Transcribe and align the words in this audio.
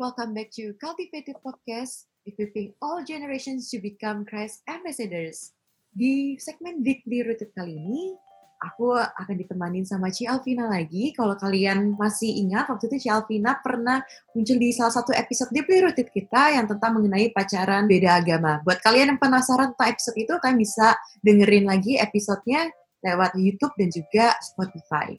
welcome 0.00 0.32
back 0.32 0.48
to 0.48 0.72
Cultivated 0.80 1.36
Podcast, 1.44 2.08
equipping 2.24 2.72
all 2.80 3.04
generations 3.04 3.68
to 3.68 3.76
become 3.76 4.24
Christ 4.24 4.64
ambassadors. 4.64 5.52
Di 5.92 6.40
segmen 6.40 6.80
Deeply 6.80 7.20
Rooted 7.20 7.52
kali 7.52 7.76
ini, 7.76 8.16
aku 8.62 8.96
akan 8.96 9.36
ditemani 9.36 9.84
sama 9.84 10.08
Ci 10.08 10.24
Alvina 10.24 10.70
lagi. 10.70 11.12
Kalau 11.12 11.36
kalian 11.36 11.92
masih 12.00 12.30
ingat, 12.40 12.72
waktu 12.72 12.88
itu 12.88 13.04
Ci 13.04 13.08
Alvina 13.12 13.60
pernah 13.60 14.00
muncul 14.32 14.56
di 14.56 14.72
salah 14.72 14.94
satu 14.96 15.12
episode 15.12 15.52
Deeply 15.52 15.84
Rooted 15.84 16.08
kita 16.08 16.56
yang 16.56 16.64
tentang 16.64 16.96
mengenai 16.96 17.28
pacaran 17.34 17.84
beda 17.84 18.24
agama. 18.24 18.64
Buat 18.64 18.80
kalian 18.80 19.16
yang 19.16 19.20
penasaran 19.20 19.76
tentang 19.76 19.92
episode 19.92 20.16
itu, 20.16 20.32
kalian 20.40 20.58
bisa 20.60 20.96
dengerin 21.20 21.68
lagi 21.68 22.00
episodenya 22.00 22.72
lewat 23.04 23.36
YouTube 23.36 23.76
dan 23.76 23.88
juga 23.92 24.26
Spotify. 24.40 25.12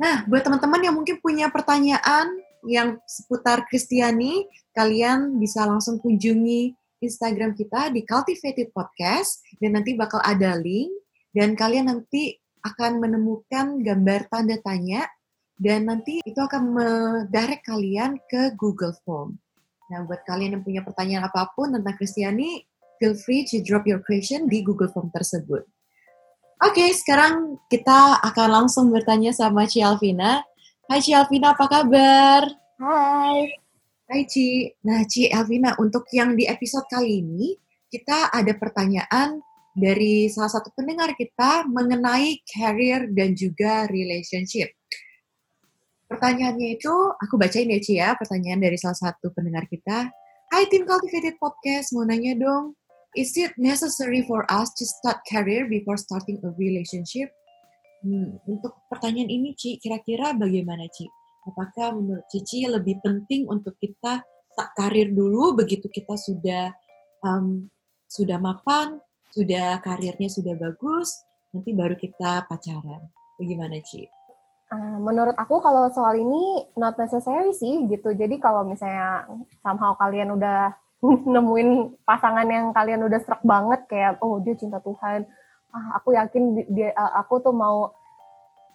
Nah, 0.00 0.24
buat 0.24 0.40
teman-teman 0.40 0.80
yang 0.80 0.94
mungkin 0.96 1.20
punya 1.20 1.52
pertanyaan 1.52 2.32
yang 2.66 3.00
seputar 3.08 3.64
Kristiani, 3.68 4.44
kalian 4.76 5.38
bisa 5.40 5.64
langsung 5.64 6.00
kunjungi 6.00 6.74
Instagram 7.00 7.56
kita 7.56 7.88
di 7.90 8.04
Cultivated 8.04 8.70
Podcast 8.76 9.40
dan 9.56 9.80
nanti 9.80 9.96
bakal 9.96 10.20
ada 10.20 10.56
link 10.60 10.92
dan 11.32 11.56
kalian 11.56 11.88
nanti 11.88 12.36
akan 12.60 13.00
menemukan 13.00 13.80
gambar 13.80 14.28
tanda 14.28 14.60
tanya 14.60 15.08
dan 15.56 15.88
nanti 15.88 16.20
itu 16.24 16.36
akan 16.36 16.72
mendirect 16.72 17.64
kalian 17.64 18.20
ke 18.28 18.52
Google 18.56 18.96
Form. 19.04 19.36
Nah, 19.92 20.04
buat 20.06 20.22
kalian 20.24 20.60
yang 20.60 20.64
punya 20.64 20.80
pertanyaan 20.84 21.28
apa 21.28 21.52
pun 21.52 21.72
tentang 21.72 21.96
Kristiani, 21.96 22.64
feel 23.00 23.16
free 23.16 23.48
to 23.48 23.64
drop 23.64 23.88
your 23.88 24.00
question 24.04 24.48
di 24.48 24.60
Google 24.60 24.92
Form 24.92 25.08
tersebut. 25.12 25.64
Oke, 26.60 26.76
okay, 26.76 26.88
sekarang 26.92 27.56
kita 27.72 28.20
akan 28.20 28.48
langsung 28.64 28.92
bertanya 28.92 29.32
sama 29.32 29.64
Ci 29.64 29.80
Alvina. 29.80 30.44
Hai 30.90 30.98
Ci 30.98 31.14
Alvina, 31.14 31.54
apa 31.54 31.70
kabar? 31.70 32.50
Hai. 32.82 33.46
Hai 34.10 34.26
Ci. 34.26 34.74
Nah 34.82 35.06
Ci 35.06 35.30
Alvina, 35.30 35.78
untuk 35.78 36.02
yang 36.10 36.34
di 36.34 36.50
episode 36.50 36.82
kali 36.90 37.22
ini, 37.22 37.54
kita 37.86 38.26
ada 38.34 38.50
pertanyaan 38.58 39.38
dari 39.70 40.26
salah 40.26 40.50
satu 40.50 40.74
pendengar 40.74 41.14
kita 41.14 41.62
mengenai 41.70 42.42
career 42.42 43.06
dan 43.14 43.38
juga 43.38 43.86
relationship. 43.86 44.74
Pertanyaannya 46.10 46.74
itu, 46.74 46.94
aku 47.22 47.38
bacain 47.38 47.70
ya 47.70 47.78
Ci 47.78 47.94
ya, 48.02 48.18
pertanyaan 48.18 48.58
dari 48.58 48.74
salah 48.74 48.98
satu 48.98 49.30
pendengar 49.30 49.70
kita. 49.70 50.10
Hai 50.50 50.66
tim 50.74 50.90
Cultivated 50.90 51.38
Podcast, 51.38 51.94
mau 51.94 52.02
nanya 52.02 52.34
dong, 52.34 52.74
is 53.14 53.30
it 53.38 53.54
necessary 53.62 54.26
for 54.26 54.42
us 54.50 54.74
to 54.74 54.82
start 54.82 55.22
career 55.22 55.70
before 55.70 55.94
starting 55.94 56.42
a 56.42 56.50
relationship? 56.58 57.30
Hmm, 58.00 58.40
untuk 58.48 58.80
pertanyaan 58.88 59.28
ini, 59.28 59.52
Ci, 59.52 59.76
kira-kira 59.76 60.32
bagaimana, 60.32 60.88
Ci? 60.88 61.04
Apakah 61.44 61.96
menurut 61.96 62.24
Cici 62.32 62.64
lebih 62.64 63.00
penting 63.04 63.44
untuk 63.48 63.76
kita 63.76 64.24
tak 64.56 64.68
karir 64.76 65.12
dulu 65.12 65.56
begitu 65.56 65.88
kita 65.88 66.16
sudah 66.16 66.72
um, 67.24 67.68
sudah 68.08 68.40
mapan, 68.40 69.00
sudah 69.32 69.78
karirnya 69.84 70.28
sudah 70.32 70.56
bagus, 70.56 71.22
nanti 71.52 71.76
baru 71.76 71.94
kita 71.96 72.48
pacaran. 72.48 73.08
Bagaimana, 73.36 73.80
Ci? 73.84 74.08
Uh, 74.70 75.02
menurut 75.02 75.34
aku 75.34 75.58
kalau 75.58 75.90
soal 75.90 76.14
ini 76.16 76.64
not 76.78 76.96
necessary 76.96 77.52
sih 77.52 77.84
gitu. 77.90 78.16
Jadi 78.16 78.40
kalau 78.40 78.64
misalnya 78.64 79.28
somehow 79.60 79.92
kalian 79.98 80.32
udah 80.32 80.72
nemuin 81.34 82.00
pasangan 82.08 82.46
yang 82.48 82.72
kalian 82.72 83.04
udah 83.04 83.20
serak 83.20 83.42
banget 83.44 83.80
kayak 83.90 84.20
oh 84.24 84.38
dia 84.40 84.54
cinta 84.56 84.78
Tuhan, 84.80 85.26
ah, 85.74 85.98
aku 85.98 86.14
yakin 86.14 86.66
dia 86.70 86.94
uh, 86.94 87.20
aku 87.22 87.42
tuh 87.42 87.54
mau 87.54 87.94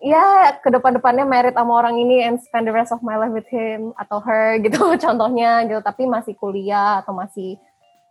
ya 0.04 0.56
ke 0.60 0.68
depan-depannya 0.70 1.24
merit 1.24 1.56
sama 1.56 1.80
orang 1.80 1.96
ini 1.96 2.24
and 2.24 2.40
spend 2.44 2.68
the 2.68 2.74
rest 2.74 2.92
of 2.92 3.00
my 3.02 3.16
life 3.16 3.32
with 3.32 3.48
him 3.48 3.96
atau 3.96 4.20
her 4.20 4.58
gitu 4.66 4.80
contohnya 5.00 5.64
gitu. 5.68 5.80
Tapi 5.80 6.08
masih 6.08 6.36
kuliah 6.36 7.04
atau 7.04 7.16
masih 7.16 7.60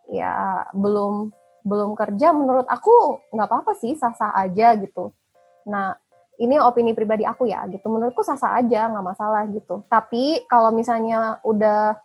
ya 0.09 0.65
belum 0.77 1.33
belum 1.65 1.97
kerja 1.97 2.37
menurut 2.37 2.69
aku 2.69 3.25
nggak 3.33 3.49
apa-apa 3.49 3.73
sih 3.81 3.97
sah-sah 3.97 4.37
aja 4.37 4.77
gitu. 4.77 5.13
Nah 5.65 5.97
ini 6.37 6.59
opini 6.61 6.93
pribadi 6.93 7.25
aku 7.25 7.49
ya 7.49 7.65
gitu. 7.71 7.87
Menurutku 7.89 8.21
sah-sah 8.21 8.61
aja 8.61 8.91
nggak 8.91 9.07
masalah 9.07 9.49
gitu. 9.49 9.87
Tapi 9.89 10.45
kalau 10.51 10.75
misalnya 10.75 11.41
udah 11.47 11.97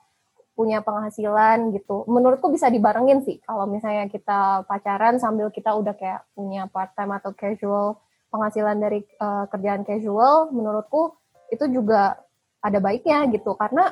punya 0.60 0.84
penghasilan 0.84 1.72
gitu. 1.72 2.04
Menurutku 2.12 2.52
bisa 2.52 2.68
dibarengin 2.68 3.24
sih 3.24 3.40
kalau 3.48 3.64
misalnya 3.64 4.12
kita 4.12 4.68
pacaran 4.68 5.16
sambil 5.16 5.48
kita 5.56 5.72
udah 5.72 5.96
kayak 5.96 6.28
punya 6.36 6.68
part 6.68 6.92
time 7.00 7.16
atau 7.16 7.32
casual 7.32 8.04
penghasilan 8.28 8.76
dari 8.76 9.00
uh, 9.24 9.48
kerjaan 9.48 9.88
casual 9.88 10.52
menurutku 10.52 11.16
itu 11.48 11.64
juga 11.72 12.20
ada 12.60 12.84
baiknya 12.84 13.24
gitu. 13.32 13.56
Karena 13.56 13.88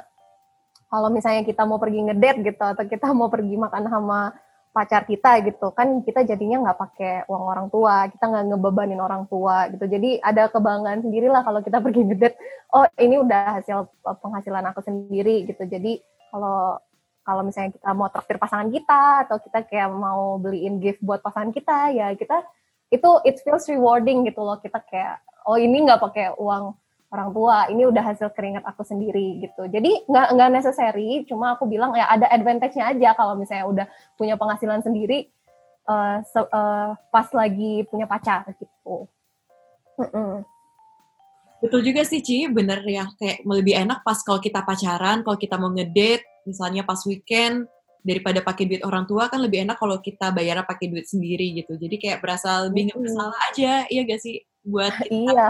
kalau 0.92 1.08
misalnya 1.08 1.48
kita 1.48 1.64
mau 1.64 1.80
pergi 1.80 2.04
ngedate 2.04 2.44
gitu 2.44 2.60
atau 2.60 2.84
kita 2.84 3.08
mau 3.18 3.32
pergi 3.32 3.56
makan 3.56 3.88
sama 3.88 4.36
pacar 4.76 5.10
kita 5.10 5.42
gitu 5.42 5.74
kan 5.74 6.06
kita 6.06 6.22
jadinya 6.22 6.70
nggak 6.70 6.78
pakai 6.78 7.14
uang 7.26 7.44
orang 7.50 7.68
tua 7.74 8.06
kita 8.14 8.30
nggak 8.30 8.46
ngebebanin 8.52 9.00
orang 9.00 9.24
tua 9.32 9.72
gitu. 9.72 9.88
Jadi 9.88 10.20
ada 10.20 10.52
kebanggaan 10.52 11.00
sendiri 11.00 11.32
lah 11.32 11.48
kalau 11.48 11.64
kita 11.64 11.80
pergi 11.86 12.04
ngedate 12.04 12.36
oh 12.76 12.84
ini 13.00 13.24
udah 13.24 13.64
hasil 13.64 13.88
penghasilan 14.04 14.68
aku 14.68 14.84
sendiri 14.84 15.48
gitu. 15.48 15.64
Jadi 15.64 16.04
kalau 16.32 16.80
kalau 17.28 17.42
misalnya 17.44 17.76
kita 17.76 17.92
mau 17.92 18.08
traktir 18.08 18.40
pasangan 18.40 18.72
kita 18.72 19.28
atau 19.28 19.38
kita 19.44 19.68
kayak 19.68 19.92
mau 19.92 20.40
beliin 20.40 20.80
gift 20.80 21.04
buat 21.04 21.20
pasangan 21.20 21.52
kita 21.52 21.92
ya 21.92 22.16
kita 22.16 22.40
itu 22.88 23.10
it 23.28 23.36
feels 23.44 23.68
rewarding 23.68 24.24
gitu 24.24 24.40
loh. 24.40 24.56
Kita 24.64 24.80
kayak 24.80 25.20
oh 25.44 25.60
ini 25.60 25.84
nggak 25.84 26.00
pakai 26.00 26.32
uang 26.40 26.72
orang 27.08 27.30
tua 27.32 27.72
ini 27.72 27.88
udah 27.88 28.04
hasil 28.04 28.32
keringat 28.36 28.64
aku 28.64 28.84
sendiri 28.84 29.44
gitu. 29.44 29.68
Jadi 29.68 30.08
nggak 30.08 30.28
nggak 30.40 30.50
necessary 30.56 31.24
cuma 31.28 31.56
aku 31.56 31.68
bilang 31.68 31.92
ya 31.96 32.08
ada 32.08 32.28
advantage-nya 32.32 32.96
aja 32.96 33.10
kalau 33.16 33.36
misalnya 33.36 33.66
udah 33.68 33.86
punya 34.16 34.40
penghasilan 34.40 34.84
sendiri 34.84 35.28
uh, 35.88 36.20
se 36.24 36.40
uh, 36.40 36.96
pas 37.12 37.28
lagi 37.32 37.84
punya 37.88 38.08
pacar 38.08 38.48
gitu. 38.56 39.08
Mm 40.00 40.10
-mm. 40.12 40.34
Betul 41.58 41.82
juga 41.82 42.06
sih 42.06 42.22
Ci 42.22 42.50
bener 42.54 42.86
ya 42.86 43.10
kayak 43.18 43.42
lebih 43.46 43.74
enak 43.74 44.06
pas 44.06 44.22
kalau 44.22 44.38
kita 44.38 44.62
pacaran 44.62 45.26
kalau 45.26 45.38
kita 45.38 45.58
mau 45.58 45.74
ngedate 45.74 46.26
misalnya 46.46 46.86
pas 46.86 47.02
weekend 47.04 47.66
daripada 48.08 48.40
pakai 48.40 48.64
duit 48.72 48.84
orang 48.88 49.04
tua 49.04 49.28
kan 49.28 49.44
lebih 49.44 49.68
enak 49.68 49.76
kalau 49.76 50.00
kita 50.00 50.32
bayar 50.32 50.64
pakai 50.64 50.88
duit 50.88 51.04
sendiri 51.04 51.60
gitu. 51.60 51.76
Jadi 51.76 52.00
kayak 52.00 52.24
berasa 52.24 52.64
lebih 52.72 52.88
nggak 52.88 53.00
bersalah 53.04 53.40
aja, 53.52 53.84
iya 53.92 54.02
gak 54.08 54.24
sih? 54.24 54.40
Buat 54.64 54.96
kita 55.12 55.36
iya. 55.36 55.50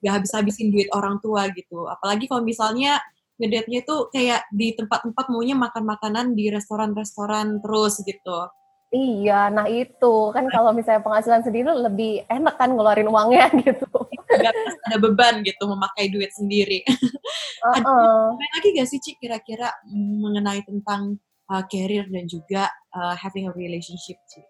gak 0.00 0.12
habis-habisin 0.16 0.72
duit 0.72 0.88
orang 0.96 1.20
tua 1.20 1.52
gitu. 1.52 1.84
Apalagi 1.84 2.24
kalau 2.24 2.40
misalnya 2.40 2.96
ngedate-nya 3.36 3.84
itu 3.84 3.96
kayak 4.10 4.48
di 4.50 4.72
tempat-tempat 4.72 5.30
maunya 5.30 5.54
makan 5.54 5.84
makanan 5.84 6.26
di 6.32 6.48
restoran-restoran 6.48 7.60
terus 7.60 8.00
gitu. 8.02 8.48
Iya, 8.88 9.52
nah 9.52 9.68
itu 9.68 10.32
kan 10.32 10.48
kalau 10.48 10.72
misalnya 10.72 11.04
penghasilan 11.04 11.44
sendiri 11.44 11.68
lebih 11.76 12.24
enak 12.24 12.56
kan 12.56 12.72
ngeluarin 12.72 13.12
uangnya 13.12 13.52
gitu. 13.68 14.07
Gak 14.38 14.54
ada 14.88 14.96
beban 15.02 15.42
gitu 15.42 15.62
memakai 15.66 16.08
duit 16.08 16.30
sendiri. 16.32 16.86
Uh 16.86 17.78
-uh. 17.82 18.22
Ada 18.34 18.46
lagi 18.58 18.68
gak 18.78 18.88
sih 18.88 19.00
Cik 19.02 19.16
kira-kira 19.18 19.68
mengenai 19.90 20.62
tentang 20.62 21.18
uh, 21.50 21.64
career 21.66 22.06
dan 22.06 22.24
juga 22.28 22.70
uh, 22.94 23.16
having 23.18 23.50
a 23.50 23.52
relationship 23.52 24.16
sih. 24.30 24.44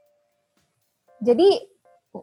Jadi 1.19 1.79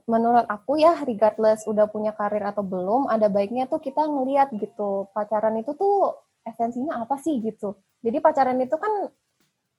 menurut 0.10 0.50
aku 0.50 0.82
ya 0.82 0.98
regardless 1.06 1.64
udah 1.70 1.88
punya 1.88 2.12
karir 2.18 2.42
atau 2.42 2.66
belum 2.66 3.06
ada 3.08 3.30
baiknya 3.30 3.70
tuh 3.70 3.80
kita 3.80 4.02
ngeliat 4.02 4.50
gitu 4.58 5.08
pacaran 5.14 5.56
itu 5.62 5.78
tuh 5.78 6.16
esensinya 6.46 7.02
apa 7.02 7.16
sih 7.22 7.42
gitu. 7.42 7.78
Jadi 8.02 8.18
pacaran 8.22 8.58
itu 8.62 8.76
kan 8.78 9.10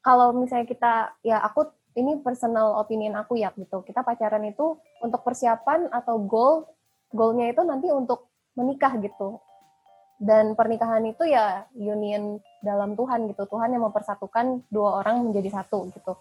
kalau 0.03 0.31
misalnya 0.35 0.67
kita 0.67 0.95
ya 1.27 1.43
aku 1.43 1.67
ini 1.97 2.21
personal 2.21 2.77
opinion 2.79 3.17
aku 3.17 3.41
ya 3.41 3.51
gitu. 3.57 3.83
Kita 3.83 4.05
pacaran 4.05 4.45
itu 4.47 4.77
untuk 5.01 5.25
persiapan 5.25 5.89
atau 5.91 6.21
goal 6.23 6.69
goalnya 7.17 7.49
itu 7.49 7.65
nanti 7.65 7.89
untuk 7.89 8.29
menikah 8.55 8.93
gitu. 9.01 9.41
Dan 10.17 10.57
pernikahan 10.57 11.05
itu 11.05 11.29
ya 11.29 11.69
union 11.77 12.41
dalam 12.65 12.97
Tuhan 12.97 13.29
gitu. 13.33 13.49
Tuhan 13.49 13.73
yang 13.73 13.85
mempersatukan 13.89 14.65
dua 14.69 15.05
orang 15.05 15.29
menjadi 15.29 15.61
satu 15.61 15.89
gitu. 15.93 16.17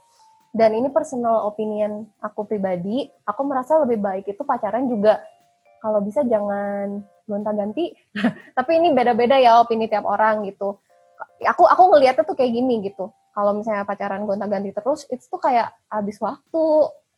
Dan 0.56 0.72
ini 0.72 0.88
personal 0.88 1.52
opinion 1.52 2.08
aku 2.24 2.48
pribadi 2.48 3.12
aku 3.28 3.42
merasa 3.44 3.76
lebih 3.84 4.00
baik 4.00 4.26
itu 4.32 4.44
pacaran 4.48 4.88
juga. 4.88 5.20
Kalau 5.84 6.00
bisa 6.00 6.24
jangan 6.24 7.04
gonta-ganti. 7.28 7.92
Tapi 8.58 8.72
ini 8.80 8.96
beda-beda 8.96 9.36
ya 9.40 9.60
opini 9.60 9.92
tiap 9.92 10.08
orang 10.08 10.48
gitu. 10.48 10.80
Aku 11.44 11.64
aku 11.68 11.84
ngelihatnya 11.96 12.24
tuh 12.24 12.36
kayak 12.36 12.52
gini 12.52 12.88
gitu. 12.88 13.12
Kalau 13.36 13.52
misalnya 13.52 13.84
pacaran 13.84 14.24
gonta-ganti 14.24 14.72
terus 14.72 15.04
itu 15.12 15.28
tuh 15.28 15.40
kayak 15.44 15.76
habis 15.92 16.16
waktu 16.24 16.64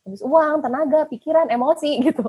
habis 0.08 0.24
uang, 0.24 0.64
tenaga, 0.64 1.04
pikiran, 1.06 1.52
emosi 1.52 1.90
gitu. 2.08 2.24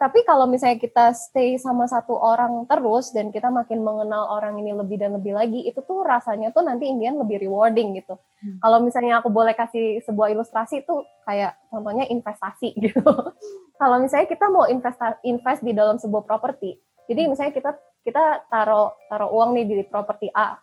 Tapi 0.00 0.24
kalau 0.24 0.48
misalnya 0.48 0.80
kita 0.80 1.12
stay 1.12 1.60
sama 1.60 1.84
satu 1.84 2.16
orang 2.16 2.64
terus 2.64 3.12
dan 3.12 3.28
kita 3.28 3.52
makin 3.52 3.84
mengenal 3.84 4.32
orang 4.32 4.56
ini 4.58 4.72
lebih 4.72 4.96
dan 4.96 5.14
lebih 5.20 5.36
lagi, 5.36 5.68
itu 5.68 5.78
tuh 5.84 6.00
rasanya 6.02 6.50
tuh 6.50 6.64
nanti 6.64 6.88
Indian 6.88 7.20
lebih 7.20 7.44
rewarding 7.44 8.00
gitu. 8.00 8.16
Hmm. 8.40 8.58
Kalau 8.64 8.80
misalnya 8.80 9.20
aku 9.20 9.28
boleh 9.28 9.52
kasih 9.52 10.00
sebuah 10.02 10.32
ilustrasi 10.32 10.82
itu 10.82 11.04
kayak 11.28 11.54
contohnya 11.68 12.08
investasi 12.08 12.72
gitu. 12.88 13.04
kalau 13.78 14.02
misalnya 14.02 14.26
kita 14.26 14.48
mau 14.50 14.66
invest 14.66 14.98
invest 15.22 15.60
di 15.62 15.70
dalam 15.76 16.00
sebuah 16.00 16.26
properti, 16.26 16.80
jadi 17.06 17.30
misalnya 17.30 17.54
kita 17.54 17.70
kita 18.02 18.48
taruh 18.50 18.90
taruh 19.06 19.30
uang 19.30 19.54
nih 19.54 19.64
di 19.68 19.76
properti 19.86 20.32
A, 20.34 20.58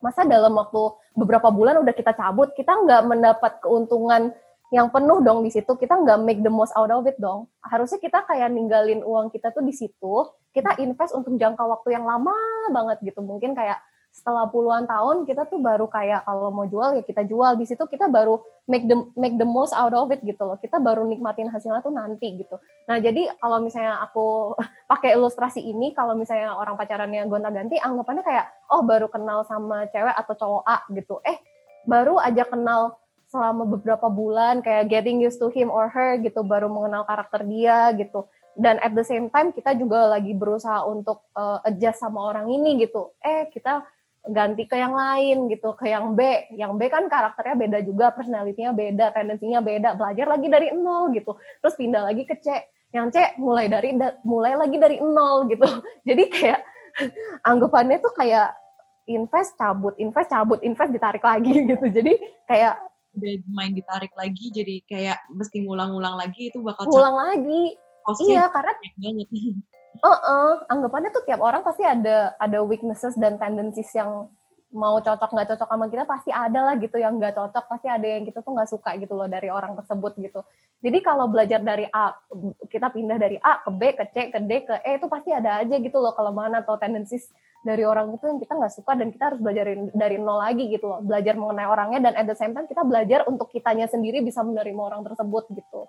masa 0.00 0.24
dalam 0.24 0.56
waktu 0.56 0.96
beberapa 1.12 1.52
bulan 1.52 1.78
udah 1.84 1.94
kita 1.94 2.16
cabut, 2.16 2.56
kita 2.56 2.72
nggak 2.72 3.02
mendapat 3.04 3.52
keuntungan 3.60 4.32
yang 4.70 4.88
penuh 4.88 5.18
dong 5.22 5.42
di 5.42 5.50
situ. 5.50 5.74
Kita 5.74 5.98
nggak 5.98 6.18
make 6.22 6.40
the 6.42 6.50
most 6.50 6.70
out 6.78 6.90
of 6.90 7.06
it 7.06 7.18
dong. 7.18 7.50
Harusnya 7.62 7.98
kita 7.98 8.22
kayak 8.26 8.50
ninggalin 8.54 9.02
uang 9.02 9.34
kita 9.34 9.50
tuh 9.50 9.66
di 9.66 9.74
situ, 9.74 10.14
kita 10.54 10.78
invest 10.78 11.14
untuk 11.14 11.34
jangka 11.34 11.62
waktu 11.62 11.98
yang 11.98 12.06
lama 12.06 12.34
banget 12.70 13.02
gitu. 13.02 13.20
Mungkin 13.22 13.52
kayak 13.54 13.82
setelah 14.10 14.50
puluhan 14.50 14.90
tahun 14.90 15.22
kita 15.22 15.46
tuh 15.46 15.62
baru 15.62 15.86
kayak 15.86 16.26
kalau 16.26 16.50
mau 16.50 16.66
jual 16.66 16.98
ya 16.98 17.02
kita 17.06 17.22
jual 17.22 17.54
di 17.54 17.62
situ 17.62 17.86
kita 17.86 18.10
baru 18.10 18.42
make 18.66 18.90
the 18.90 18.98
make 19.14 19.38
the 19.38 19.46
most 19.46 19.70
out 19.70 19.94
of 19.94 20.10
it 20.10 20.18
gitu 20.26 20.42
loh 20.42 20.58
kita 20.58 20.82
baru 20.82 21.06
nikmatin 21.06 21.46
hasilnya 21.46 21.78
tuh 21.78 21.94
nanti 21.94 22.34
gitu 22.34 22.58
nah 22.90 22.98
jadi 22.98 23.30
kalau 23.38 23.62
misalnya 23.62 24.02
aku 24.02 24.58
pakai 24.90 25.14
ilustrasi 25.14 25.62
ini 25.62 25.94
kalau 25.94 26.18
misalnya 26.18 26.58
orang 26.58 26.74
pacarannya 26.74 27.22
gonta-ganti 27.30 27.78
anggapannya 27.78 28.26
kayak 28.26 28.50
oh 28.74 28.82
baru 28.82 29.06
kenal 29.06 29.46
sama 29.46 29.86
cewek 29.94 30.14
atau 30.18 30.34
cowok 30.34 30.62
A 30.66 30.82
gitu 30.90 31.22
eh 31.22 31.38
baru 31.86 32.18
aja 32.18 32.44
kenal 32.50 32.98
selama 33.30 33.62
beberapa 33.62 34.10
bulan 34.10 34.58
kayak 34.58 34.90
getting 34.90 35.22
used 35.22 35.38
to 35.38 35.46
him 35.54 35.70
or 35.70 35.86
her 35.86 36.18
gitu 36.18 36.42
baru 36.42 36.66
mengenal 36.66 37.06
karakter 37.06 37.46
dia 37.46 37.94
gitu. 37.94 38.26
Dan 38.58 38.82
at 38.82 38.90
the 38.92 39.06
same 39.06 39.30
time 39.30 39.54
kita 39.54 39.78
juga 39.78 40.10
lagi 40.10 40.34
berusaha 40.34 40.82
untuk 40.82 41.22
uh, 41.38 41.62
adjust 41.62 42.02
sama 42.02 42.34
orang 42.34 42.50
ini 42.50 42.82
gitu. 42.82 43.14
Eh 43.22 43.46
kita 43.54 43.86
ganti 44.26 44.68
ke 44.68 44.76
yang 44.76 44.92
lain 44.92 45.46
gitu 45.48 45.72
ke 45.78 45.88
yang 45.88 46.12
B. 46.18 46.50
Yang 46.58 46.72
B 46.76 46.80
kan 46.90 47.06
karakternya 47.06 47.56
beda 47.56 47.78
juga 47.86 48.12
personalitinya 48.12 48.74
beda 48.74 49.06
tendensinya 49.14 49.62
beda 49.62 49.96
belajar 49.96 50.26
lagi 50.26 50.46
dari 50.50 50.66
nol 50.74 51.14
gitu. 51.14 51.38
Terus 51.62 51.74
pindah 51.78 52.02
lagi 52.10 52.26
ke 52.26 52.34
C. 52.42 52.50
Yang 52.90 53.06
C 53.14 53.16
mulai 53.38 53.70
dari 53.70 53.94
mulai 54.26 54.58
lagi 54.58 54.76
dari 54.76 54.98
nol 54.98 55.46
gitu. 55.46 55.70
Jadi 56.08 56.22
kayak 56.26 56.60
anggapannya 57.50 58.02
tuh 58.02 58.12
kayak 58.12 58.58
invest 59.06 59.54
cabut 59.54 59.94
invest 59.96 60.28
cabut 60.28 60.60
invest 60.66 60.90
ditarik 60.90 61.22
lagi 61.22 61.54
gitu. 61.70 61.86
Jadi 61.86 62.18
kayak 62.50 62.89
udah 63.16 63.32
main 63.50 63.72
ditarik 63.74 64.14
lagi 64.14 64.54
jadi 64.54 64.82
kayak 64.86 65.18
mesti 65.34 65.66
ngulang-ngulang 65.66 66.14
lagi 66.14 66.50
itu 66.52 66.62
bakal 66.62 66.86
ngulang 66.86 67.16
lagi. 67.16 67.74
Iya 68.26 68.48
karena 68.50 68.72
banget. 68.98 69.28
Uh 70.00 70.16
-uh, 70.16 70.50
anggapannya 70.70 71.10
tuh 71.12 71.26
tiap 71.26 71.42
orang 71.42 71.66
pasti 71.66 71.82
ada 71.82 72.32
ada 72.38 72.62
weaknesses 72.62 73.12
dan 73.18 73.36
tendencies 73.36 73.90
yang 73.92 74.30
mau 74.70 75.02
cocok 75.02 75.34
nggak 75.34 75.48
cocok 75.50 75.68
sama 75.68 75.86
kita 75.90 76.04
pasti 76.06 76.30
ada 76.30 76.62
lah 76.62 76.74
gitu 76.78 76.94
yang 76.94 77.18
nggak 77.18 77.34
cocok 77.34 77.64
pasti 77.66 77.90
ada 77.90 78.06
yang 78.06 78.22
kita 78.22 78.38
tuh 78.38 78.54
nggak 78.54 78.70
suka 78.70 78.94
gitu 79.02 79.18
loh 79.18 79.26
dari 79.26 79.50
orang 79.50 79.74
tersebut 79.74 80.14
gitu. 80.22 80.40
Jadi 80.78 80.98
kalau 81.02 81.26
belajar 81.26 81.58
dari 81.58 81.90
A 81.90 82.14
kita 82.70 82.94
pindah 82.94 83.18
dari 83.18 83.36
A 83.42 83.60
ke 83.66 83.70
B 83.74 83.82
ke 83.98 84.04
C 84.14 84.16
ke 84.30 84.38
D 84.40 84.52
ke 84.62 84.74
E 84.86 85.02
itu 85.02 85.10
pasti 85.10 85.34
ada 85.34 85.58
aja 85.58 85.74
gitu 85.74 85.98
loh 85.98 86.14
kelemahan 86.14 86.62
atau 86.62 86.78
tendencies 86.78 87.34
dari 87.60 87.84
orang 87.84 88.16
itu 88.16 88.24
yang 88.24 88.40
kita 88.40 88.56
nggak 88.56 88.72
suka 88.72 88.96
dan 88.96 89.12
kita 89.12 89.24
harus 89.32 89.40
belajar 89.40 89.64
dari 89.92 90.16
nol 90.16 90.40
lagi 90.40 90.64
gitu 90.72 90.88
loh 90.88 91.00
belajar 91.04 91.36
mengenai 91.36 91.68
orangnya 91.68 92.00
dan 92.08 92.12
at 92.16 92.26
the 92.26 92.36
same 92.36 92.56
time 92.56 92.64
kita 92.64 92.80
belajar 92.82 93.28
untuk 93.28 93.52
kitanya 93.52 93.84
sendiri 93.84 94.24
bisa 94.24 94.40
menerima 94.40 94.80
orang 94.80 95.04
tersebut 95.04 95.44
gitu 95.52 95.84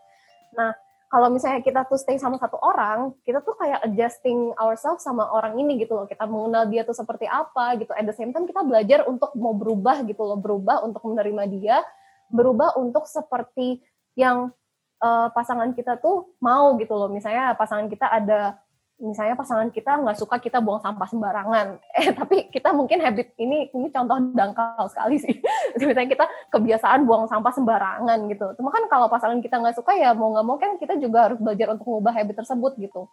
nah 0.52 0.76
kalau 1.12 1.28
misalnya 1.28 1.60
kita 1.60 1.84
tuh 1.92 2.00
stay 2.00 2.16
sama 2.16 2.40
satu 2.40 2.56
orang, 2.56 3.12
kita 3.28 3.44
tuh 3.44 3.52
kayak 3.60 3.84
adjusting 3.84 4.56
ourselves 4.56 5.04
sama 5.04 5.28
orang 5.28 5.60
ini 5.60 5.84
gitu 5.84 6.00
loh. 6.00 6.08
Kita 6.08 6.24
mengenal 6.24 6.72
dia 6.72 6.88
tuh 6.88 6.96
seperti 6.96 7.28
apa 7.28 7.76
gitu. 7.84 7.92
At 7.92 8.08
the 8.08 8.16
same 8.16 8.32
time 8.32 8.48
kita 8.48 8.64
belajar 8.64 9.04
untuk 9.04 9.36
mau 9.36 9.52
berubah 9.52 10.08
gitu 10.08 10.24
loh, 10.24 10.40
berubah 10.40 10.88
untuk 10.88 11.04
menerima 11.04 11.44
dia, 11.52 11.84
berubah 12.32 12.80
untuk 12.80 13.12
seperti 13.12 13.84
yang 14.16 14.56
uh, 15.04 15.28
pasangan 15.36 15.76
kita 15.76 16.00
tuh 16.00 16.32
mau 16.40 16.80
gitu 16.80 16.96
loh. 16.96 17.12
Misalnya 17.12 17.60
pasangan 17.60 17.92
kita 17.92 18.08
ada 18.08 18.56
misalnya 19.02 19.34
pasangan 19.34 19.74
kita 19.74 19.98
nggak 19.98 20.18
suka 20.22 20.38
kita 20.38 20.62
buang 20.62 20.78
sampah 20.80 21.10
sembarangan, 21.10 21.68
eh 22.00 22.14
tapi 22.14 22.48
kita 22.54 22.70
mungkin 22.72 23.02
habit 23.02 23.34
ini 23.42 23.74
ini 23.74 23.90
contoh 23.90 24.22
dangkal 24.38 24.86
sekali 24.88 25.18
sih. 25.18 25.36
misalnya 25.82 26.08
kita 26.08 26.26
kebiasaan 26.54 27.04
buang 27.10 27.26
sampah 27.26 27.50
sembarangan 27.50 28.20
gitu. 28.30 28.48
Cuma 28.62 28.70
kan 28.70 28.86
kalau 28.88 29.10
pasangan 29.10 29.42
kita 29.42 29.58
nggak 29.58 29.76
suka 29.76 29.98
ya 29.98 30.14
mau 30.14 30.30
nggak 30.32 30.46
mau 30.46 30.58
kan 30.62 30.78
kita 30.78 30.96
juga 31.02 31.28
harus 31.28 31.42
belajar 31.42 31.74
untuk 31.74 31.90
mengubah 31.90 32.14
habit 32.14 32.36
tersebut 32.46 32.78
gitu. 32.78 33.10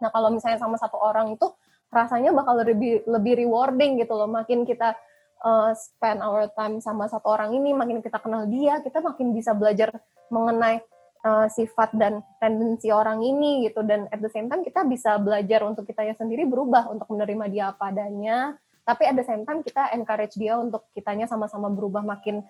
Nah 0.00 0.08
kalau 0.08 0.32
misalnya 0.32 0.56
sama 0.56 0.80
satu 0.80 0.96
orang 0.96 1.36
itu 1.36 1.46
rasanya 1.92 2.32
bakal 2.32 2.56
lebih 2.56 3.04
lebih 3.04 3.44
rewarding 3.44 4.00
gitu 4.00 4.16
loh. 4.16 4.30
Makin 4.30 4.64
kita 4.64 4.96
uh, 5.44 5.70
spend 5.76 6.24
our 6.24 6.48
time 6.54 6.80
sama 6.80 7.10
satu 7.10 7.34
orang 7.34 7.52
ini, 7.52 7.76
makin 7.76 8.00
kita 8.00 8.16
kenal 8.22 8.48
dia, 8.48 8.80
kita 8.80 9.04
makin 9.04 9.36
bisa 9.36 9.52
belajar 9.52 9.92
mengenai 10.30 10.80
uh, 11.24 11.46
sifat 11.48 11.92
dan 11.96 12.24
tendensi 12.40 12.88
orang 12.92 13.20
ini 13.20 13.68
gitu 13.68 13.84
dan 13.84 14.08
at 14.08 14.20
the 14.20 14.30
same 14.32 14.48
time 14.48 14.64
kita 14.64 14.84
bisa 14.84 15.16
belajar 15.20 15.64
untuk 15.64 15.84
kita 15.84 16.04
ya 16.04 16.14
sendiri 16.16 16.44
berubah 16.48 16.88
untuk 16.92 17.08
menerima 17.12 17.44
dia 17.52 17.64
apa 17.72 17.92
adanya 17.92 18.56
tapi 18.84 19.06
at 19.06 19.16
the 19.16 19.26
same 19.26 19.44
time 19.44 19.60
kita 19.60 19.92
encourage 19.92 20.34
dia 20.34 20.56
untuk 20.56 20.88
kitanya 20.96 21.28
sama-sama 21.28 21.68
berubah 21.70 22.02
makin 22.02 22.42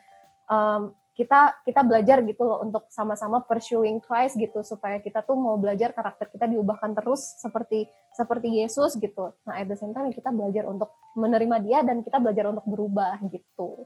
um, 0.49 0.95
kita 1.19 1.53
kita 1.69 1.85
belajar 1.85 2.25
gitu 2.25 2.43
loh 2.49 2.65
untuk 2.65 2.89
sama-sama 2.89 3.45
pursuing 3.45 4.01
Christ 4.01 4.41
gitu 4.41 4.65
supaya 4.65 5.03
kita 5.03 5.21
tuh 5.21 5.37
mau 5.37 5.61
belajar 5.61 5.93
karakter 5.93 6.33
kita 6.33 6.49
diubahkan 6.49 6.97
terus 6.97 7.37
seperti 7.37 7.85
seperti 8.15 8.63
Yesus 8.63 8.97
gitu. 8.97 9.37
Nah 9.45 9.61
at 9.61 9.69
the 9.69 9.77
same 9.77 9.93
time 9.93 10.09
kita 10.15 10.33
belajar 10.33 10.65
untuk 10.65 10.89
menerima 11.19 11.57
dia 11.61 11.79
dan 11.85 12.01
kita 12.01 12.17
belajar 12.23 12.49
untuk 12.49 12.65
berubah 12.65 13.21
gitu. 13.29 13.85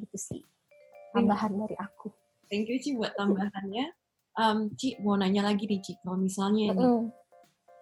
Gitu 0.00 0.16
sih 0.16 0.42
tambahan 1.12 1.52
dari 1.60 1.76
aku. 1.76 2.19
Thank 2.50 2.66
you 2.66 2.82
Ci 2.82 2.98
buat 2.98 3.14
tambahannya. 3.14 3.94
Um, 4.34 4.74
Ci 4.74 4.98
mau 5.00 5.14
nanya 5.14 5.46
lagi 5.46 5.70
nih 5.70 5.80
Ci, 5.80 6.02
kalau 6.02 6.18
misalnya 6.18 6.74
ini 6.74 6.84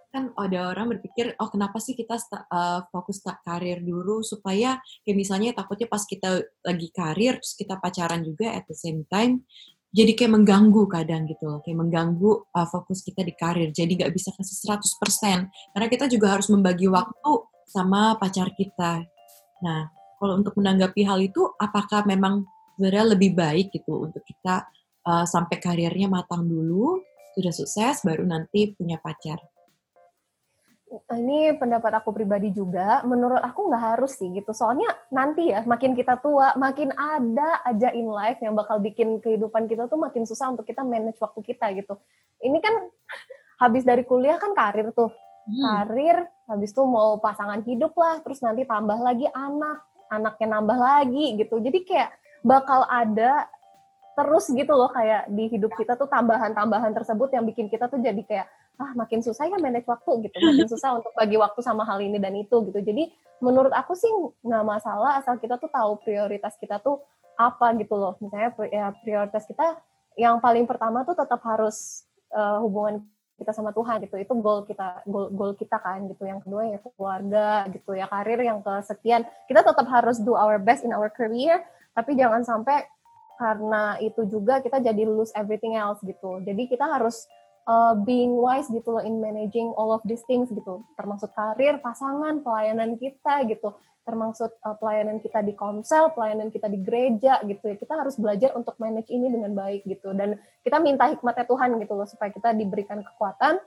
kan 0.08 0.32
ada 0.40 0.72
orang 0.72 0.96
berpikir 0.96 1.36
oh 1.36 1.52
kenapa 1.52 1.76
sih 1.84 1.92
kita 1.92 2.16
uh, 2.48 2.80
fokus 2.88 3.20
tak 3.20 3.44
karir 3.44 3.84
dulu 3.84 4.24
supaya 4.24 4.80
kayak 5.04 5.16
misalnya 5.20 5.52
takutnya 5.52 5.84
pas 5.84 6.00
kita 6.00 6.48
lagi 6.64 6.88
karir 6.88 7.36
terus 7.36 7.52
kita 7.52 7.76
pacaran 7.76 8.24
juga 8.24 8.56
at 8.56 8.64
the 8.64 8.72
same 8.72 9.04
time 9.12 9.44
jadi 9.88 10.12
kayak 10.12 10.32
mengganggu 10.36 10.84
kadang 10.84 11.24
gitu 11.24 11.48
loh, 11.48 11.64
kayak 11.64 11.80
mengganggu 11.80 12.44
uh, 12.52 12.68
fokus 12.68 13.00
kita 13.00 13.24
di 13.24 13.32
karir. 13.32 13.72
Jadi 13.72 13.96
nggak 13.96 14.12
bisa 14.12 14.36
kasih 14.36 14.76
100%. 14.76 15.48
Karena 15.48 15.86
kita 15.88 16.04
juga 16.12 16.36
harus 16.36 16.52
membagi 16.52 16.92
waktu 16.92 17.32
sama 17.64 18.20
pacar 18.20 18.52
kita. 18.52 19.08
Nah, 19.64 19.88
kalau 20.20 20.36
untuk 20.36 20.60
menanggapi 20.60 21.08
hal 21.08 21.24
itu, 21.24 21.40
apakah 21.56 22.04
memang 22.04 22.44
sebenarnya 22.78 23.18
lebih 23.18 23.34
baik 23.34 23.74
gitu 23.74 24.06
untuk 24.06 24.22
kita 24.22 24.62
uh, 25.02 25.26
sampai 25.26 25.58
karirnya 25.58 26.06
matang 26.06 26.46
dulu, 26.46 27.02
sudah 27.34 27.50
sukses, 27.50 28.06
baru 28.06 28.22
nanti 28.22 28.70
punya 28.70 29.02
pacar. 29.02 29.42
Ini 31.10 31.58
pendapat 31.58 32.00
aku 32.00 32.14
pribadi 32.14 32.54
juga. 32.54 33.02
Menurut 33.02 33.42
aku 33.42 33.66
nggak 33.66 33.82
harus 33.98 34.14
sih 34.14 34.30
gitu. 34.30 34.54
Soalnya 34.54 34.88
nanti 35.10 35.50
ya, 35.50 35.66
makin 35.66 35.98
kita 35.98 36.22
tua, 36.22 36.54
makin 36.54 36.94
ada 36.94 37.66
aja 37.66 37.90
in 37.98 38.06
life 38.06 38.38
yang 38.40 38.54
bakal 38.54 38.78
bikin 38.78 39.18
kehidupan 39.18 39.66
kita 39.66 39.90
tuh 39.90 39.98
makin 39.98 40.22
susah 40.22 40.54
untuk 40.54 40.64
kita 40.64 40.86
manage 40.86 41.18
waktu 41.18 41.42
kita 41.42 41.74
gitu. 41.74 41.98
Ini 42.38 42.62
kan 42.62 42.74
habis 43.66 43.82
dari 43.82 44.06
kuliah 44.06 44.38
kan 44.38 44.54
karir 44.54 44.94
tuh. 44.94 45.10
Hmm. 45.50 45.60
Karir, 45.66 46.30
habis 46.46 46.70
itu 46.70 46.82
mau 46.86 47.18
pasangan 47.18 47.58
hidup 47.66 47.92
lah, 47.98 48.22
terus 48.22 48.38
nanti 48.38 48.62
tambah 48.62 49.02
lagi 49.02 49.26
anak, 49.34 49.82
anaknya 50.14 50.46
nambah 50.56 50.78
lagi 50.78 51.42
gitu. 51.42 51.58
Jadi 51.58 51.84
kayak 51.84 52.10
bakal 52.42 52.86
ada 52.86 53.46
terus 54.18 54.50
gitu 54.50 54.74
loh 54.74 54.90
kayak 54.90 55.30
di 55.30 55.46
hidup 55.46 55.70
kita 55.78 55.94
tuh 55.94 56.10
tambahan-tambahan 56.10 56.90
tersebut 56.90 57.30
yang 57.30 57.46
bikin 57.46 57.70
kita 57.70 57.86
tuh 57.86 58.02
jadi 58.02 58.18
kayak 58.26 58.46
ah 58.78 58.90
makin 58.94 59.22
susah 59.22 59.46
ya 59.46 59.58
manage 59.58 59.86
waktu 59.86 60.30
gitu. 60.30 60.36
Makin 60.48 60.66
susah 60.70 61.02
untuk 61.02 61.10
bagi 61.18 61.34
waktu 61.34 61.60
sama 61.66 61.82
hal 61.82 61.98
ini 61.98 62.18
dan 62.22 62.34
itu 62.38 62.62
gitu. 62.70 62.78
Jadi 62.78 63.10
menurut 63.42 63.74
aku 63.74 63.94
sih 63.98 64.10
nggak 64.42 64.64
masalah 64.64 65.18
asal 65.18 65.34
kita 65.38 65.58
tuh 65.58 65.70
tahu 65.70 65.98
prioritas 66.02 66.54
kita 66.58 66.78
tuh 66.78 67.02
apa 67.34 67.74
gitu 67.78 67.94
loh. 67.98 68.14
Misalnya 68.22 68.54
ya 68.70 68.86
prioritas 69.02 69.46
kita 69.50 69.78
yang 70.18 70.38
paling 70.38 70.66
pertama 70.66 71.02
tuh 71.02 71.14
tetap 71.18 71.42
harus 71.42 72.06
uh, 72.34 72.62
hubungan 72.62 73.02
kita 73.38 73.50
sama 73.54 73.74
Tuhan 73.74 74.02
gitu. 74.06 74.14
Itu 74.18 74.34
goal 74.38 74.62
kita 74.66 75.06
goal, 75.06 75.30
goal 75.34 75.52
kita 75.58 75.78
kan 75.78 76.06
gitu. 76.10 76.22
Yang 76.26 76.46
kedua 76.46 76.62
ya 76.70 76.78
keluarga 76.82 77.50
gitu 77.74 77.98
ya. 77.98 78.06
Karir 78.06 78.40
yang 78.42 78.62
kesekian. 78.62 79.26
Kita 79.50 79.62
tetap 79.62 79.86
harus 79.90 80.22
do 80.22 80.38
our 80.38 80.58
best 80.58 80.86
in 80.86 80.94
our 80.94 81.10
career 81.10 81.66
tapi 81.98 82.14
jangan 82.14 82.46
sampai 82.46 82.86
karena 83.38 83.98
itu 83.98 84.22
juga 84.30 84.62
kita 84.62 84.78
jadi 84.78 85.02
lose 85.02 85.34
everything 85.34 85.74
else 85.74 85.98
gitu. 86.06 86.38
Jadi 86.46 86.70
kita 86.70 86.86
harus 86.86 87.26
uh, 87.66 87.98
being 87.98 88.38
wise 88.38 88.70
gitu 88.70 88.94
loh 88.94 89.02
in 89.02 89.18
managing 89.18 89.74
all 89.74 89.90
of 89.90 90.02
these 90.06 90.22
things 90.30 90.46
gitu. 90.50 90.86
Termasuk 90.94 91.34
karir 91.34 91.78
pasangan 91.82 92.38
pelayanan 92.46 92.94
kita 92.98 93.46
gitu. 93.50 93.74
Termasuk 94.06 94.54
uh, 94.62 94.74
pelayanan 94.78 95.18
kita 95.18 95.42
di 95.42 95.58
komsel 95.58 96.14
pelayanan 96.14 96.54
kita 96.54 96.70
di 96.70 96.78
gereja 96.82 97.42
gitu 97.42 97.62
ya. 97.66 97.74
Kita 97.78 97.94
harus 97.98 98.14
belajar 98.18 98.54
untuk 98.54 98.78
manage 98.78 99.10
ini 99.10 99.26
dengan 99.26 99.54
baik 99.54 99.86
gitu. 99.86 100.14
Dan 100.14 100.38
kita 100.62 100.78
minta 100.78 101.10
hikmatnya 101.10 101.46
Tuhan 101.46 101.78
gitu 101.78 101.94
loh 101.94 102.06
supaya 102.06 102.30
kita 102.30 102.54
diberikan 102.54 103.02
kekuatan 103.02 103.58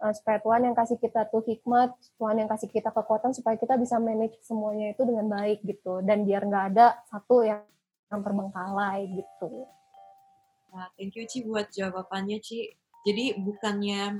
uh, 0.00 0.12
supaya 0.16 0.40
Tuhan 0.40 0.66
yang 0.66 0.76
kasih 0.76 0.96
kita 0.96 1.28
tuh 1.28 1.44
hikmat, 1.44 1.92
Tuhan 2.16 2.36
yang 2.40 2.48
kasih 2.50 2.68
kita 2.72 2.90
kekuatan 2.90 3.36
supaya 3.36 3.54
kita 3.60 3.76
bisa 3.76 4.00
manage 4.00 4.40
semuanya 4.42 4.96
itu 4.96 5.02
dengan 5.04 5.28
baik 5.28 5.62
gitu 5.62 6.00
dan 6.02 6.24
biar 6.24 6.42
nggak 6.48 6.64
ada 6.74 7.00
satu 7.12 7.44
yang 7.44 7.62
yang 8.10 8.20
terbengkalai 8.26 9.06
gitu. 9.06 9.70
Nah, 10.74 10.90
thank 10.98 11.14
you 11.14 11.24
Ci 11.30 11.46
buat 11.46 11.70
jawabannya 11.70 12.42
Ci. 12.42 12.74
Jadi 13.06 13.38
bukannya 13.38 14.18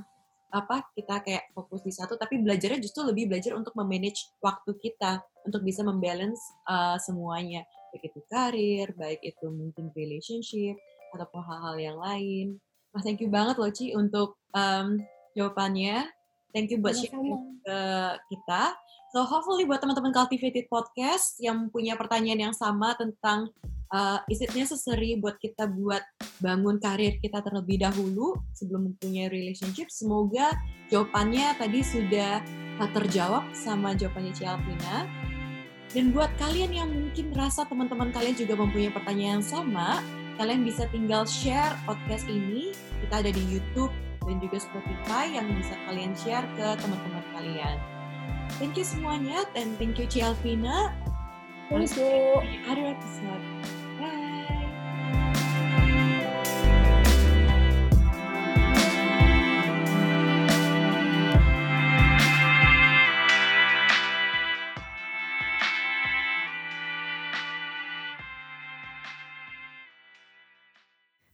apa 0.51 0.83
kita 0.95 1.23
kayak 1.23 1.55
fokus 1.55 1.79
di 1.79 1.95
satu 1.95 2.19
tapi 2.19 2.43
belajarnya 2.43 2.83
justru 2.83 3.07
lebih 3.07 3.31
belajar 3.31 3.55
untuk 3.55 3.71
memanage 3.71 4.35
waktu 4.43 4.75
kita 4.83 5.23
untuk 5.47 5.63
bisa 5.63 5.79
membalance 5.79 6.43
uh, 6.67 6.99
semuanya 6.99 7.63
baik 7.91 8.07
itu 8.07 8.19
karir, 8.31 8.87
baik 8.95 9.19
itu 9.19 9.51
mungkin 9.51 9.91
relationship, 9.91 10.79
ataupun 11.11 11.43
hal-hal 11.43 11.75
yang 11.75 11.97
lain. 11.99 12.47
Nah, 12.95 13.03
thank 13.03 13.19
you 13.19 13.27
banget 13.27 13.59
loh 13.59 13.71
Ci 13.71 13.91
untuk 13.95 14.39
um, 14.55 14.99
jawabannya. 15.37 16.07
Thank 16.51 16.75
you 16.75 16.83
buat 16.83 16.99
sharing 16.99 17.63
ke 17.63 17.79
kita. 18.27 18.75
So 19.11 19.27
hopefully 19.27 19.67
buat 19.67 19.83
teman-teman 19.83 20.15
Cultivated 20.15 20.71
Podcast 20.71 21.39
yang 21.43 21.67
punya 21.67 21.99
pertanyaan 21.99 22.51
yang 22.51 22.55
sama 22.55 22.95
tentang 22.95 23.51
uh, 23.91 24.19
is 24.31 24.39
it 24.39 24.51
necessary 24.55 25.19
buat 25.19 25.35
kita 25.39 25.67
buat 25.67 26.03
bangun 26.39 26.79
karir 26.79 27.19
kita 27.19 27.43
terlebih 27.43 27.83
dahulu 27.83 28.39
sebelum 28.55 28.91
mempunyai 28.91 29.27
relationship. 29.27 29.91
Semoga 29.91 30.55
jawabannya 30.89 31.55
tadi 31.59 31.79
sudah 31.83 32.39
terjawab 32.97 33.45
sama 33.53 33.93
jawabannya 33.93 34.33
Cialvina. 34.33 35.05
Dan 35.91 36.15
buat 36.15 36.31
kalian 36.39 36.71
yang 36.71 36.89
mungkin 36.89 37.35
rasa 37.35 37.67
teman-teman 37.67 38.15
kalian 38.15 38.33
juga 38.39 38.55
mempunyai 38.55 38.95
pertanyaan 38.95 39.43
yang 39.43 39.45
sama, 39.45 39.99
kalian 40.39 40.63
bisa 40.63 40.87
tinggal 40.87 41.27
share 41.27 41.75
podcast 41.83 42.25
ini. 42.31 42.71
Kita 43.03 43.19
ada 43.19 43.27
di 43.27 43.43
YouTube 43.51 43.91
dan 44.25 44.37
juga 44.37 44.57
Spotify 44.61 45.33
yang 45.33 45.49
bisa 45.57 45.73
kalian 45.89 46.13
share 46.13 46.45
ke 46.53 46.67
teman-teman 46.77 47.25
kalian. 47.33 47.77
Thank 48.59 48.77
you 48.77 48.85
semuanya 48.85 49.47
dan 49.57 49.73
thank 49.81 49.97
you 49.97 50.05
Cialvina. 50.05 50.93
Thank 51.71 51.95
you. 51.95 52.43
Other 52.67 52.93
episode. 52.93 53.80